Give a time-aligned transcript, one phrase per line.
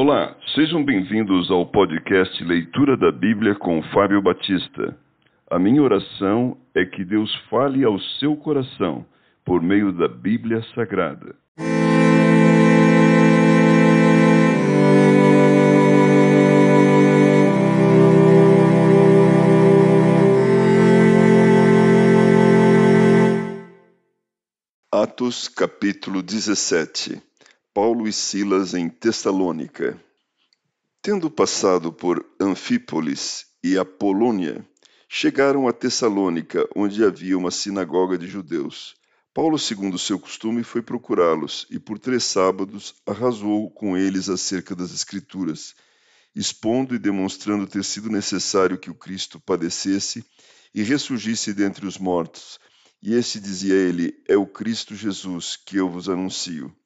[0.00, 4.96] Olá, sejam bem-vindos ao podcast Leitura da Bíblia com Fábio Batista.
[5.50, 9.04] A minha oração é que Deus fale ao seu coração
[9.44, 11.34] por meio da Bíblia Sagrada.
[24.92, 27.27] Atos capítulo 17
[27.80, 29.96] Paulo e Silas em Tessalônica.
[31.00, 34.68] Tendo passado por Anfípolis e Apolônia,
[35.08, 38.96] chegaram a Tessalônica, onde havia uma sinagoga de judeus.
[39.32, 44.92] Paulo, segundo seu costume, foi procurá-los e por três sábados arrasou com eles acerca das
[44.92, 45.76] Escrituras,
[46.34, 50.24] expondo e demonstrando ter sido necessário que o Cristo padecesse
[50.74, 52.58] e ressurgisse dentre os mortos.
[53.00, 56.76] E este dizia ele: É o Cristo Jesus que eu vos anuncio.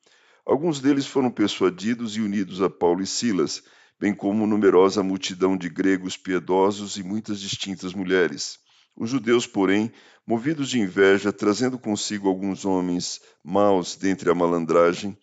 [0.44, 3.62] Alguns deles foram persuadidos e unidos a Paulo e Silas,
[3.98, 8.58] bem como numerosa multidão de gregos piedosos e muitas distintas mulheres.
[8.96, 9.92] Os judeus, porém,
[10.26, 15.16] movidos de inveja, trazendo consigo alguns homens maus dentre a malandragem,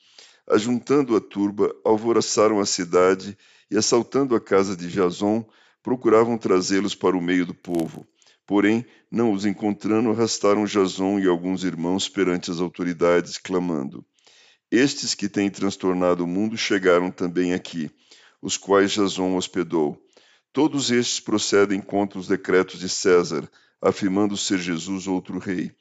[0.48, 3.38] ajuntando a turba, alvoroçaram a cidade
[3.70, 5.46] e, assaltando a casa de Jason,
[5.84, 8.08] procuravam trazê-los para o meio do povo.
[8.48, 14.04] Porém, não os encontrando, arrastaram Jason e alguns irmãos perante as autoridades, clamando:
[14.72, 17.90] estes que têm transtornado o mundo chegaram também aqui,
[18.42, 20.00] os quais Jason hospedou.
[20.54, 23.50] Todos estes procedem contra os decretos de César,
[23.82, 25.72] afirmando ser Jesus outro rei.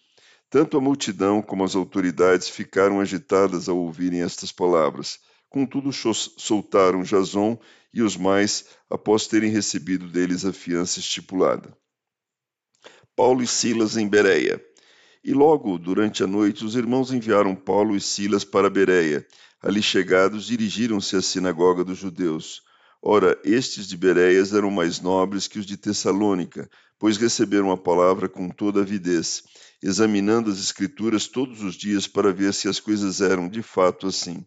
[0.51, 5.19] Tanto a multidão como as autoridades ficaram agitadas ao ouvirem estas palavras.
[5.51, 7.59] Contudo, soltaram Jason
[7.93, 11.77] e os mais após terem recebido deles a fiança estipulada.
[13.15, 14.63] Paulo e Silas em Bereia.
[15.25, 19.27] E logo durante a noite os irmãos enviaram Paulo e Silas para Bereia.
[19.63, 22.63] Ali chegados, dirigiram-se à sinagoga dos judeus.
[23.03, 28.29] Ora, estes de Bereias eram mais nobres que os de Tessalônica, pois receberam a palavra
[28.29, 29.43] com toda avidez,
[29.83, 34.45] examinando as Escrituras todos os dias para ver se as coisas eram de fato assim.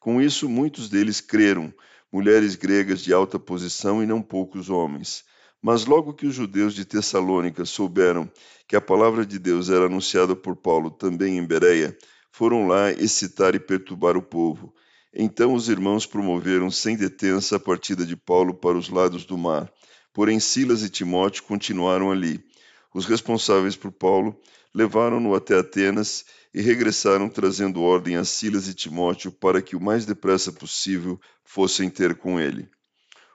[0.00, 1.72] Com isso, muitos deles creram,
[2.12, 5.24] mulheres gregas de alta posição e não poucos homens.
[5.62, 8.30] Mas logo que os judeus de Tessalônica souberam
[8.68, 11.96] que a palavra de Deus era anunciada por Paulo também em Bereia,
[12.30, 14.74] foram lá excitar e perturbar o povo.
[15.12, 19.72] Então os irmãos promoveram sem detença a partida de Paulo para os lados do mar.
[20.12, 22.44] Porém Silas e Timóteo continuaram ali.
[22.92, 24.38] Os responsáveis por Paulo
[24.74, 30.04] levaram-no até Atenas e regressaram trazendo ordem a Silas e Timóteo para que o mais
[30.04, 32.68] depressa possível fossem ter com ele.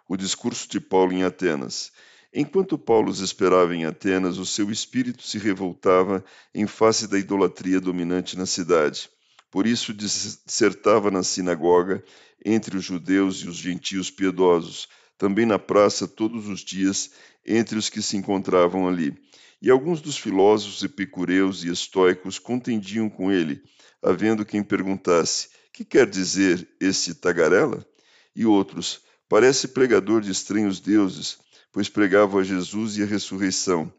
[0.07, 1.91] O discurso de Paulo em Atenas.
[2.33, 6.23] Enquanto Paulo os esperava em Atenas, o seu espírito se revoltava
[6.55, 9.09] em face da idolatria dominante na cidade.
[9.51, 12.01] Por isso dissertava na sinagoga,
[12.43, 14.87] entre os judeus e os gentios piedosos,
[15.17, 17.11] também na praça todos os dias,
[17.45, 19.13] entre os que se encontravam ali.
[19.61, 23.61] E alguns dos filósofos epicureus e estoicos contendiam com ele,
[24.01, 27.85] havendo quem perguntasse: Que quer dizer esse tagarela?
[28.33, 31.37] E outros: Parece pregador de estranhos deuses
[31.71, 33.91] pois pregavam a Jesus e a ressurreição.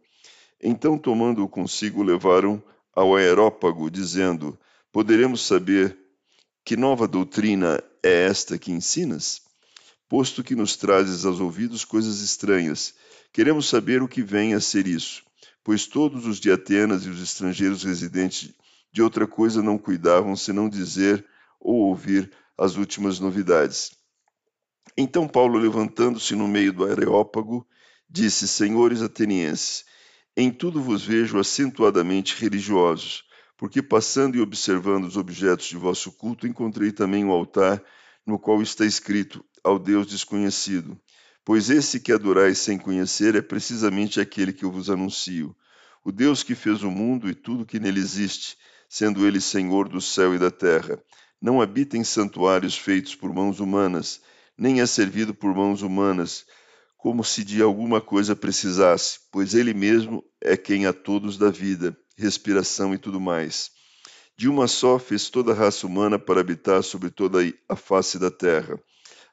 [0.60, 2.62] Então, tomando-o consigo, levaram
[2.94, 4.58] ao aerópago, dizendo:
[4.92, 5.96] Poderemos saber
[6.64, 9.42] que nova doutrina é esta que ensinas?
[10.08, 12.94] Posto que nos trazes aos ouvidos coisas estranhas,
[13.32, 15.22] queremos saber o que vem a ser isso,
[15.64, 18.50] pois todos os de Atenas e os estrangeiros residentes
[18.92, 21.24] de outra coisa não cuidavam senão dizer
[21.58, 23.92] ou ouvir as últimas novidades.
[24.96, 27.66] Então Paulo, levantando-se no meio do Areópago,
[28.08, 29.84] disse: Senhores atenienses,
[30.36, 33.24] em tudo vos vejo acentuadamente religiosos,
[33.56, 37.82] porque passando e observando os objetos de vosso culto, encontrei também um altar
[38.26, 41.00] no qual está escrito: Ao Deus desconhecido.
[41.44, 45.56] Pois esse que adorais sem conhecer é precisamente aquele que eu vos anuncio.
[46.04, 48.56] O Deus que fez o mundo e tudo que nele existe,
[48.88, 51.02] sendo ele Senhor do céu e da terra,
[51.40, 54.20] não habita em santuários feitos por mãos humanas,
[54.56, 56.44] nem é servido por mãos humanas,
[56.96, 61.96] como se de alguma coisa precisasse, pois ele mesmo é quem a todos dá vida,
[62.16, 63.70] respiração e tudo mais.
[64.36, 67.38] De uma só fez toda a raça humana para habitar sobre toda
[67.68, 68.78] a face da terra,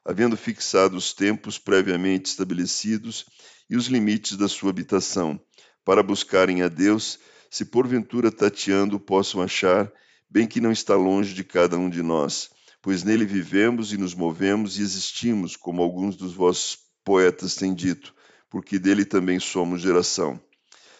[0.04, 3.26] havendo fixado os tempos previamente estabelecidos
[3.68, 5.40] e os limites da sua habitação,
[5.84, 7.18] para buscarem a Deus,
[7.48, 9.90] se porventura tateando possam achar,
[10.28, 12.50] bem que não está longe de cada um de nós
[12.82, 18.14] pois nele vivemos e nos movemos e existimos, como alguns dos vossos poetas têm dito,
[18.48, 20.40] porque dele também somos geração.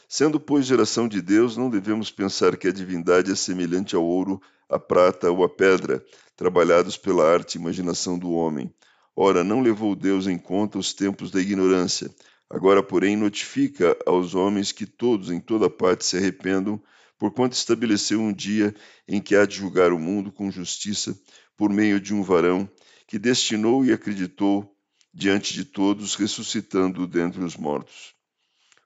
[0.08, 4.40] Sendo, pois, geração de Deus, não devemos pensar que a divindade é semelhante ao ouro,
[4.68, 6.04] à prata ou à pedra,
[6.36, 8.74] trabalhados pela arte e imaginação do homem.
[9.14, 12.10] Ora, não levou Deus em conta os tempos da ignorância.
[12.48, 16.82] Agora, porém, notifica aos homens que todos em toda parte se arrependam,
[17.20, 18.74] porquanto estabeleceu um dia
[19.06, 21.14] em que há de julgar o mundo com justiça,
[21.54, 22.66] por meio de um varão
[23.06, 24.74] que destinou e acreditou
[25.12, 28.14] diante de todos, ressuscitando dentre os mortos.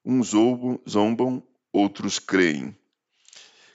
[0.04, 0.32] Uns
[0.88, 1.42] zombam,
[1.72, 2.76] outros creem.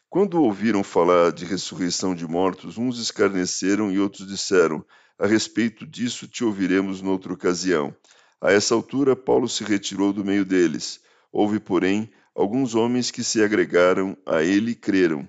[0.09, 4.83] Quando ouviram falar de ressurreição de mortos, uns escarneceram e outros disseram:
[5.17, 7.95] A respeito disso te ouviremos noutra ocasião.
[8.41, 10.99] A essa altura, Paulo se retirou do meio deles.
[11.31, 15.27] Houve, porém, alguns homens que se agregaram a ele creram.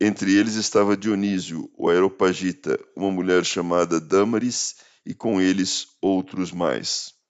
[0.00, 4.74] Entre eles estava Dionísio, o Aeropagita, uma mulher chamada Dâmaris,
[5.06, 7.14] e com eles outros mais.